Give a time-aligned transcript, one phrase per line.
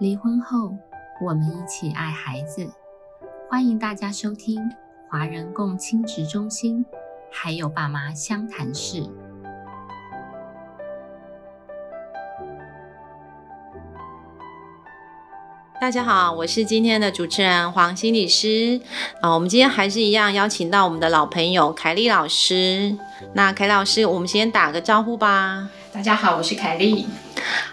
[0.00, 0.76] 离婚后，
[1.20, 2.68] 我们一起爱孩子。
[3.48, 4.60] 欢迎大家收听
[5.08, 6.84] 华人共亲职中心，
[7.30, 9.08] 还有爸妈相谈室。
[15.80, 18.80] 大家好，我是今天的主持人黄心理师
[19.20, 19.32] 啊。
[19.32, 22.96] 我们今天还是一样邀请到我们的老朋友凯丽老师。
[23.34, 25.70] 那凯老师，我们先打个招呼吧。
[25.92, 27.06] 大家好，我是凯丽。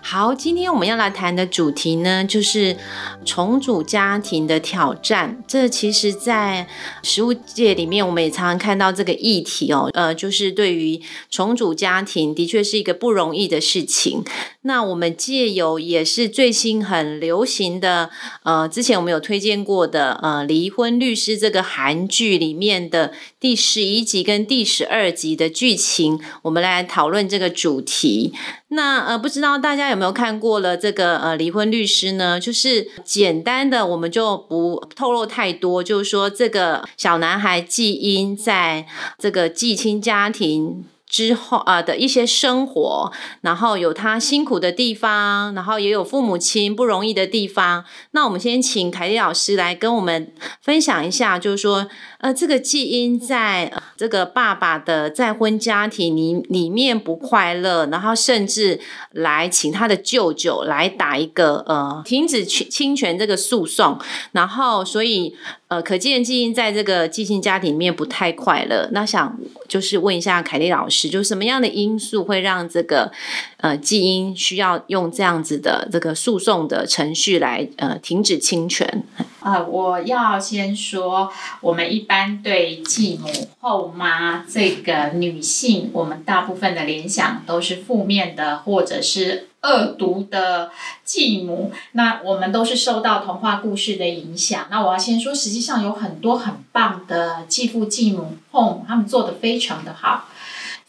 [0.02, 2.76] 好，今天我们要来谈的主题呢，就是
[3.24, 5.42] 重组家庭的挑战。
[5.48, 6.68] 这其实，在
[7.04, 9.90] 实务界里面，我们也常常看到这个议题哦。
[9.94, 14.24] 呃，就是对于重组家庭，的确是一个不容易的事情。
[14.64, 18.10] 那我们借由也是最新很流行的，
[18.44, 28.34] 呃，之前我们有推荐过的，呃，《离婚律师》这个韩剧里面的第十一集跟第十二集的剧情，我们来讨论这个主题。
[28.74, 32.40] 那呃，不知道大家有没有看过了这个呃离婚律师呢？
[32.40, 35.84] 就是简单的，我们就不透露太多。
[35.84, 40.86] 就是说，这个小男孩季英在这个继亲家庭。
[41.12, 47.84] 之后啊的一些生活，然后有他辛苦的地方，然后也有父母亲不容易的地方。
[48.12, 51.86] 那我们先请凯丽老师来跟我们分享一下，就是说，
[52.20, 58.80] 呃，这个基因在这个爸爸的再婚家庭里里面不快乐，然后甚至
[59.12, 64.00] 来请他的舅舅来打一个呃停止侵侵权这个诉讼，
[64.32, 65.36] 然后所以。
[65.72, 68.90] 呃，可见基因在这个寄性家庭里面不太快乐。
[68.92, 69.40] 那想
[69.70, 73.12] 就是问一下凯丽老师，就什么样的因素会让这个
[73.58, 79.04] 呃基因需要用这样子的这个诉讼的程序来呃停止侵权？
[79.40, 83.30] 啊，我要先说，我们一般对继母
[83.60, 89.48] 后妈这个女性，我们大部分的联想都是负面的，或者是。
[89.64, 90.72] 恶毒的
[91.04, 94.66] 继母，那我们都是受到童话故事的影响。
[94.72, 100.30] 那我要先说，实际上有很多很棒的继父继母，home 他们做的非常的好。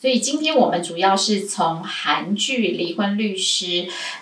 [0.02, 3.66] 所以今天我们主要是从韩剧《离婚律师》，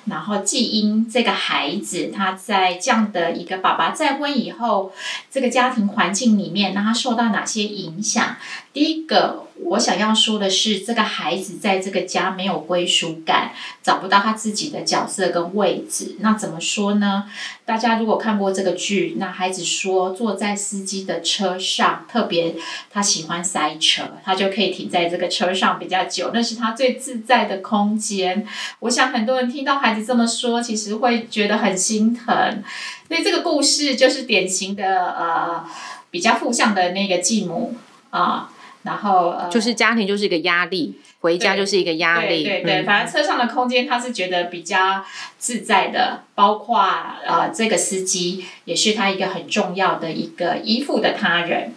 [0.05, 4.93] 然后季英这个孩子他在这样的一个爸爸再婚以后，
[5.31, 8.37] 这个家庭环境里面，那他受到哪些影响？
[8.73, 9.47] 第一个。
[9.63, 16.17] 我想要说的是，这个孩子在这个家没有归属感，找不到他自己的角色跟位置。
[16.21, 17.31] 那怎么说呢？
[17.67, 22.55] 大家如果看过这个剧，那孩子说坐在司机的车上，特别
[22.91, 28.47] 他喜欢塞车，他就可以停在这个车上比较久，那是他最自在的空间。
[28.79, 32.63] 我想很多人听到孩子这么说，其实会觉得很心疼。
[33.09, 35.65] 所以这个故事就是典型的呃
[36.11, 37.77] 比较负向的那个继母
[38.09, 38.51] 啊。
[38.83, 42.43] 然后呃，就是家庭就是一个压力，回家就是一个压力。
[42.45, 45.05] 对对，反正车上的空间他是觉得比较
[45.39, 46.81] 自在的，包括
[47.27, 51.75] 呃这个司机也是他一个很重要的一个依附的他人。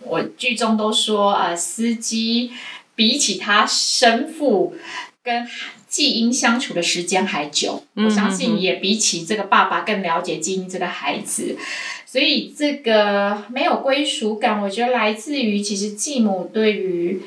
[0.00, 2.52] 我剧中都说呃司机
[2.94, 4.74] 比起他生父
[5.22, 5.48] 跟
[5.88, 11.56] 季英相处的时间还久，我相信也比起这个爸爸更了解季英这个孩子。
[12.14, 17.20] 所以这个没有归属感，我觉得来自于其实继母对于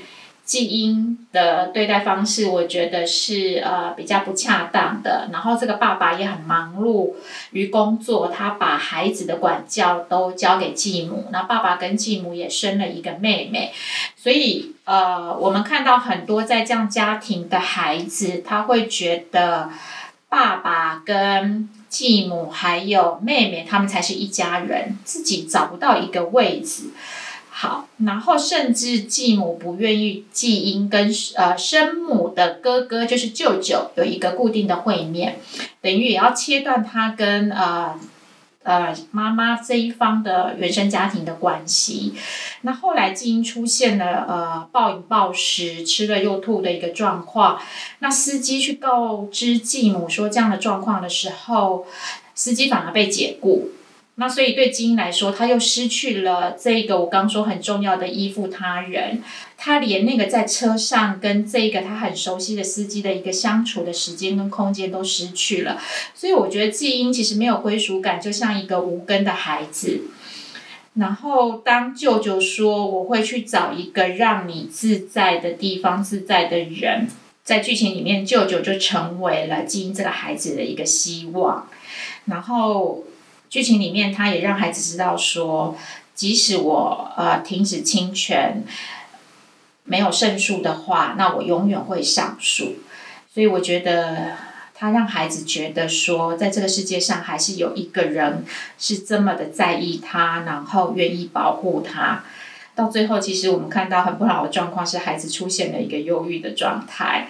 [0.45, 5.27] 继英的对待方式，我觉得是呃比较不恰当的。
[5.33, 7.15] 然后这个爸爸也很忙碌
[7.51, 11.25] 于工作，他把孩子的管教都交给继母。
[11.33, 13.73] 那爸爸跟继母也生了一个妹妹，
[14.15, 19.69] 所以呃我们看到很多在这样家庭的孩子，他会觉得
[20.29, 26.91] 爸爸跟继母还有妹妹，他们才是一家人，自己找不到一个位置。
[27.49, 35.39] 好，然后甚至继母不愿意继英跟呃生母的哥哥，就是舅舅有一个固定的会面，
[35.81, 37.99] 等于也要切断他跟呃。
[38.67, 42.13] 呃，妈妈这一方的原生家庭的关系，
[42.63, 47.57] 那后来基因出现了呃暴饮暴食、吃了又吐的一个状况。
[47.99, 51.87] 那司机去告知继母说这样的状况的时候，
[52.35, 53.69] 司机反而被解雇。
[54.19, 59.21] 那所以对基因来说，他又失去了这个我刚说很重要的依附他人，
[59.57, 65.79] 他连那个在车上跟这个他很熟悉的司机的一个相处的时间跟空间都失去了。
[66.15, 70.01] 所以我觉得基因其实没有归属感，就像一个无根的孩子。
[70.95, 77.07] 然后当舅舅说我会去找一个让你自在的地方、自在的人，
[77.43, 81.69] 在剧情里面，舅舅就成为了基因这个孩子的一个希望。
[82.25, 83.03] 然后。
[83.49, 85.77] 剧情里面，他也让孩子知道说，
[86.13, 88.63] 即使我呃停止侵权，
[89.83, 92.75] 没有胜诉的话，那我永远会上诉。
[93.33, 94.33] 所以我觉得
[94.73, 98.43] 他让孩子觉得说，在这个世界上还是有一个人
[98.77, 102.23] 是这么的在意他，然后愿意保护他。
[102.75, 107.29] 到最后，其实我们看到很不好的状况是，孩子出现了一个忧郁的状态，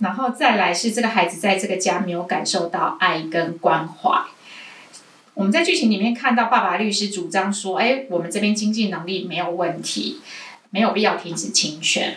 [0.00, 4.22] 然后再来是这个孩子在这个家没有感受到爱跟关怀。
[5.36, 10.22] 我们在剧情里面看到，爸爸律师主张说：“哎，我们这边经济能力没有问题，
[10.70, 12.16] 没有必要停止侵权。”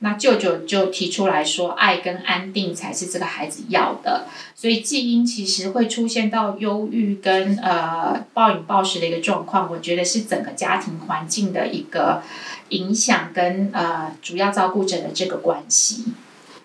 [0.00, 12.22] 那舅舅就提出来说：“爱跟安定才是这个孩子要的。”所以季英其实会出现到忧郁跟呃暴饮暴食的一个状况，我觉得是整个家庭环境的一个
[12.68, 16.04] 影响跟呃主要照顾者的这个关系。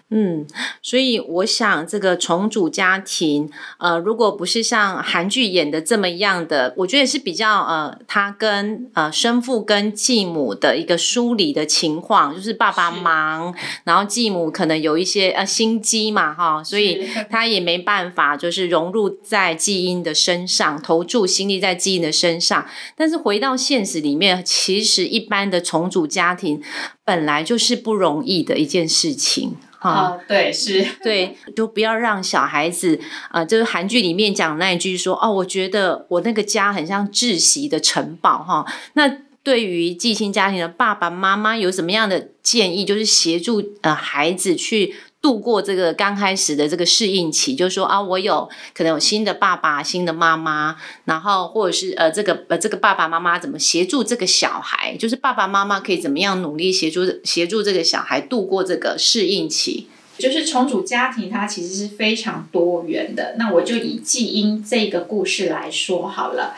[0.09, 0.45] 嗯，
[0.83, 3.49] 所以我想这个重组家庭，
[3.79, 22.65] 呃，如果不是像韩剧演的这么样的，我觉得是比较呃，他跟呃生父跟继母的一个梳理的情况，就是爸爸忙，然后继母可能有一些呃心机嘛，哈，所以他也没办法就是融入在基因的身上，投注心力在基因的身上。
[22.97, 26.61] 但是回到现实里面，其实一般的重组家庭
[27.05, 29.55] 本来就是不容易的一件事情。
[29.89, 32.99] 啊，对，是， 对，就不要让小孩子，
[33.31, 38.65] 呃，就是韩剧里面讲那一句说，哦，我觉得我那个家很像窒息的城堡，哈。
[38.93, 42.85] 那对于寄亲家庭的爸爸妈妈有什么样的建议？
[42.85, 44.95] 就是协助呃孩子去。
[45.23, 50.75] 度过这个刚开始的这个适应期，就是说啊，我有可能有新的爸爸、新的妈妈，
[51.05, 54.97] 然后或者是呃，这个呃，这个爸爸妈妈怎么协助这个小孩？
[54.97, 59.87] 就是爸爸妈妈可以怎么样努力协助协助这个小孩度过这个适应期？
[60.17, 63.35] 就是重组家庭，它其实是非常多元的。
[63.39, 66.53] 那我就以季英这个故事来说好了，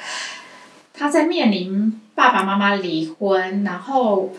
[0.91, 4.33] 他在面临爸爸妈妈离婚，然后。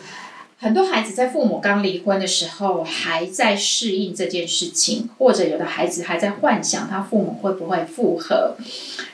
[0.58, 8.56] 很多孩子在父母刚离婚的时候，还在适应这件事情，或者有的孩子还在幻想他父母会不会复合。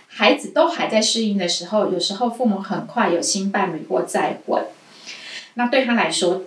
[0.06, 4.62] 孩子都还在适应的时候，有时候父母很快有新伴侣或再婚。
[5.54, 6.42] 那对他来说，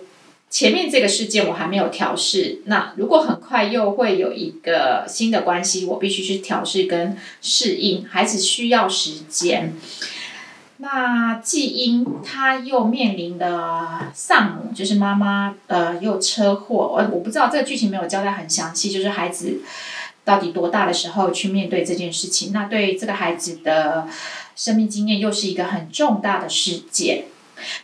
[0.48, 2.62] 前面这个事件我还没有调试。
[2.64, 8.06] 那如果很快又会有一个新的关系，我必须去调试跟适应。
[8.06, 9.74] 孩子需要时间。
[10.78, 16.74] 那季英他又面临的丧母，就是妈妈，呃，又车祸。
[16.76, 19.62] 我我不知道这个剧情没有交代很详细，就是孩子
[20.24, 22.52] 到底多大的时候去面对这件事情？
[22.52, 24.06] 那对这个孩子的
[24.54, 27.24] 生命经验又是一个很重大的事件，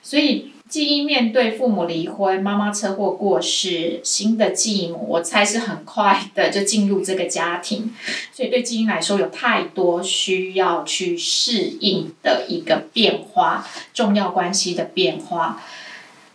[0.03, 0.52] 所以。
[0.73, 7.95] 基因面对父母离婚、妈妈车祸过世、新的继母，我猜是很快的就进入这个家庭，
[8.33, 15.63] 所以对基因来说有太多需要去适应的一个变化，重要关系的变化。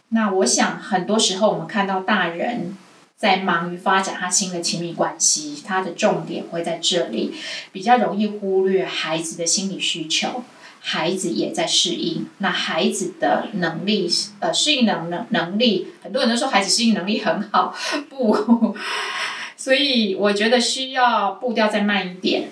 [0.10, 2.78] 那我想很多时候我们看到大人
[3.16, 7.34] 在忙于发展他新的亲密关系，他的重点会在这里，
[7.72, 10.44] 比较容易忽略孩子的心理需求。
[10.90, 17.76] 孩子也在适应，那孩子的能力，呃，适应能能能力，很多人都说孩子适应能力很好，
[18.08, 18.74] 不，
[19.58, 22.50] 所以我觉得需要步调再慢一点。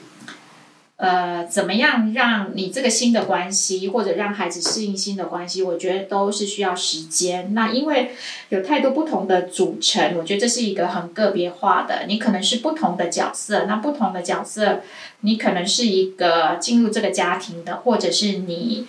[0.97, 7.53] 呃，怎么样让你这个新的关系，或者让孩子适应新的关系，我觉得都是需要时间。
[7.53, 8.15] 那因为
[8.47, 12.05] 有太多不同的组成，我觉得这是一个很个别化的。
[12.07, 14.83] 你可能是不同的角色，那不同的角色，
[15.19, 18.87] 你可能是一个进入这个家庭的，或者是你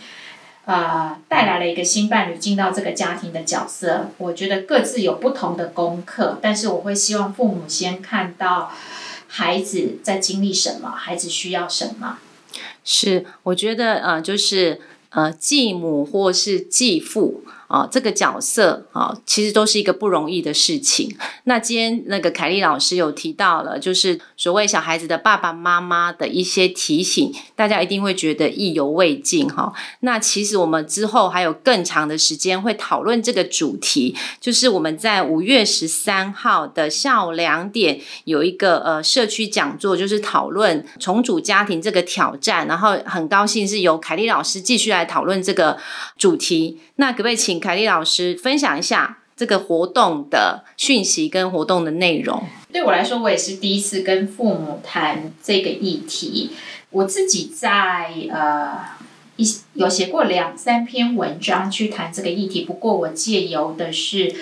[0.66, 4.11] 呃带来了一个新伴侣进到这个家庭的角色。
[4.19, 8.71] 我觉得各自有不同的功课，但是我会希望父母先看到。
[9.37, 10.93] 孩子在经历什么？
[10.93, 12.19] 孩子需要什么？
[12.83, 17.45] 是，我觉得呃，就是呃，继母或是继父。
[17.68, 21.16] 啊，这个角色啊，其实都是一个不容易的事情。
[21.44, 29.73] 那今天那个凯丽老师有提到了，就是所谓小孩子的爸爸妈妈的一些提醒，大家一定会觉得意犹未尽哈。
[30.00, 42.66] 那其实我们之后还有更长的时间会讨论这个主题，就是我们在五月十三号的下午两点有一个呃社区讲座，就是讨论重组家庭这个挑战。
[42.66, 45.78] 然后很高兴是由凯丽老师继续来讨论这个
[46.16, 46.78] 主题。
[46.96, 52.43] 那可不可以请凯莉老师分享一下这个活动的讯息跟活动的内容？
[52.73, 56.51] 对我来说，我也是第一次跟父母谈这个议题。
[56.91, 58.79] 我自己在呃
[59.37, 59.45] 一
[59.75, 64.35] 有写过两三篇文章去谈这个议题，不过我借由的是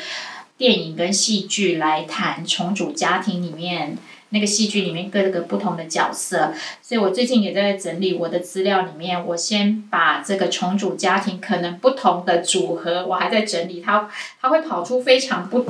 [0.56, 3.98] 电影跟戏剧来谈重组家庭里面。
[4.34, 9.26] 那个戏剧里面各个不同的角色，所以我最近也在整理我的资料里面。
[9.26, 14.10] 我先把这个重组家庭可能不同的组合，我还在整理，它
[14.42, 15.64] 它会跑出非常不。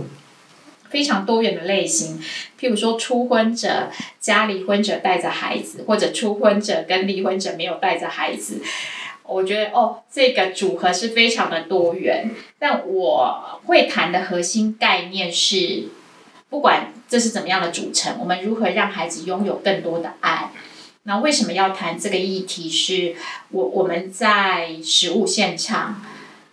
[0.90, 2.22] 非常多元的类型，
[2.56, 3.90] 譬如说初婚者
[4.20, 8.62] 加离婚者带着孩子，或者初婚者跟离婚者没有带着孩子。
[9.24, 12.30] 我觉得哦，这个组合是非常的多元。
[12.60, 15.88] 但我会谈的核心概念是，
[16.48, 20.50] 不管这是怎么样的组成，我们如何让孩子拥有更多的爱。
[21.04, 22.68] 那为什么要谈这个议题？
[22.68, 23.14] 是
[23.52, 26.02] 我我们在实物现场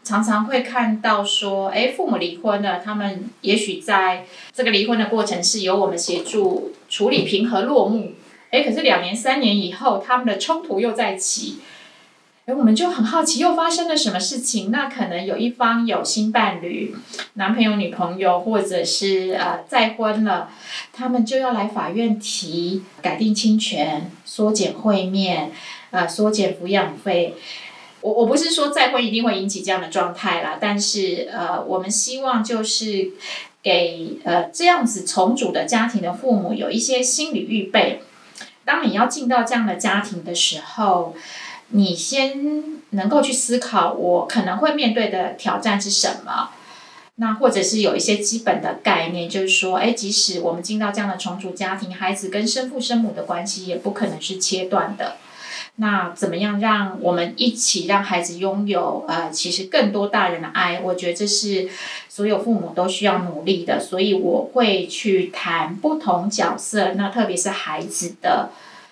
[0.03, 8.13] 常常会看到说，哎，父母离婚了，他们也许在这个离婚的过程是由我们协助处理平和落幕，
[8.51, 11.57] 哎，可是两年三年以后，他们的冲突又在起。
[12.47, 14.71] 哎，我们就很好奇，又发生了什么事情？
[14.71, 16.95] 那可能有一方有新伴侣，
[17.35, 20.49] 男朋友、女朋友，或者是呃再婚了，
[20.91, 25.51] 他们就要来法院提改定亲权、缩减会面、
[25.91, 27.35] 呃缩减抚养费。
[28.01, 33.11] 我我不是说再婚一定会引起这样的状态啦，但是呃，我们希望就是
[33.61, 38.01] 给呃这样子重组的家庭的父母有一些心理预备，
[38.65, 41.15] 当你要进到这样的家庭的时候。
[41.71, 46.49] 你先能够去思考，我可能会面对的挑战是什么？
[47.15, 55.17] 那或者是有一些基本的概念，就是说，哎，即使我们进到这样的重组家庭，孩子跟生父生母的关系也不可能是切断的。
[55.75, 60.79] 那怎么样让我们一起让孩子拥有呃，其实更多大人的爱？
[60.81, 61.69] 我觉得这是
[62.09, 63.79] 所有父母都需要努力的。
[63.79, 68.49] 所以我会去谈不同角色，那特别是孩子的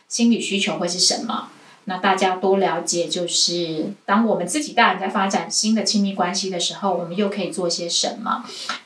[0.08, 1.50] 心理需求会是什么？
[1.90, 8.46] 那大家多了解，就是当我们自己大人在发展新的亲密关系的时候，我们又可以做些什么？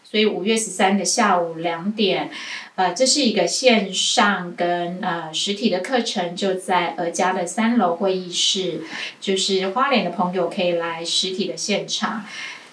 [0.09, 2.31] 所以五月十三的下午两点，
[2.75, 8.83] 呃，这是一个线上跟呃实体的课程，就在尔家的三楼会议室，
[9.19, 12.23] 就是花莲的朋友可以来实体的现场。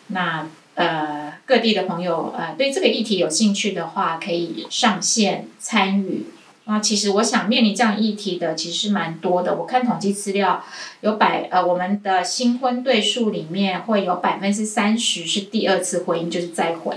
[0.09, 6.27] 那呃各地的朋友呃对这个议题有兴趣的话，可以上线参与。
[6.73, 9.57] 那其实我想面临这样议题的其实是蛮多的。
[9.57, 10.65] 我看统计资料，
[11.01, 16.97] 有百呃我们的新婚对数里面会有百分之三十是第二次婚姻，就是再婚，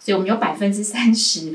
[0.00, 1.54] 所以我们有百分之三十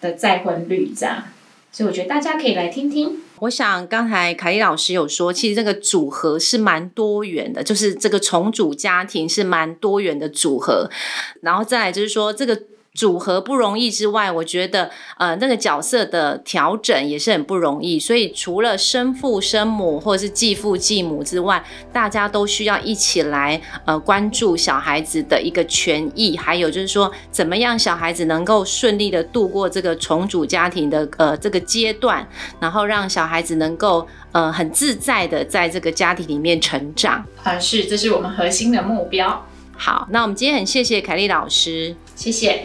[0.00, 1.24] 的再婚率这样。
[1.70, 3.18] 所以我觉得大家可以来听听。
[3.40, 10.88] 我想刚才凯丽老师有说，其实这个组合是蛮多元的，就是这个重组家庭是蛮多元的组合。
[11.42, 12.62] 然后再来就是说这个。
[12.96, 18.00] 组合不容易之外，我觉得呃那个角色的调整也是很不容易。
[18.00, 21.62] 所以除了生父生母或者是继父继母之外，
[21.92, 32.26] 大家都需要一起来呃关注小孩子的一个权益，还有就是说怎么样小孩子能够顺利的度过这个重组家庭的呃这个阶段，
[32.58, 37.22] 然后让小孩子能够呃很自在的在这个家庭里面成长。
[37.42, 39.46] 啊，是，这是我们核心的目标。
[39.76, 42.64] 好，那我们今天很谢谢凯丽老师，谢谢。